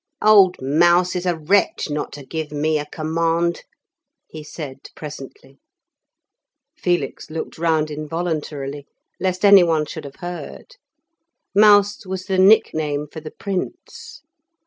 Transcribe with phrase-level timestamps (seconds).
[0.23, 3.61] "Old Mouse is a wretch not to give me a command,"
[4.27, 5.59] he said presently.
[6.75, 8.87] Felix looked round involuntarily,
[9.19, 10.75] lest any one should have heard;
[11.53, 14.23] Mouse was the nick name for the Prince.